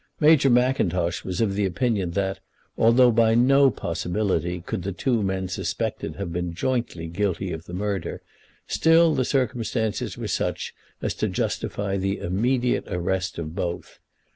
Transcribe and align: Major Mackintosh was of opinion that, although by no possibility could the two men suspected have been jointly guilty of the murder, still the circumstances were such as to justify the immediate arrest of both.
Major 0.19 0.49
Mackintosh 0.49 1.23
was 1.23 1.41
of 1.41 1.59
opinion 1.59 2.09
that, 2.13 2.39
although 2.75 3.11
by 3.11 3.35
no 3.35 3.69
possibility 3.69 4.59
could 4.59 4.81
the 4.81 4.91
two 4.93 5.21
men 5.21 5.47
suspected 5.47 6.15
have 6.15 6.33
been 6.33 6.55
jointly 6.55 7.05
guilty 7.05 7.51
of 7.51 7.65
the 7.65 7.73
murder, 7.75 8.23
still 8.65 9.13
the 9.13 9.23
circumstances 9.23 10.17
were 10.17 10.27
such 10.27 10.73
as 11.03 11.13
to 11.13 11.27
justify 11.27 11.97
the 11.97 12.17
immediate 12.17 12.85
arrest 12.87 13.37
of 13.37 13.53
both. 13.53 13.99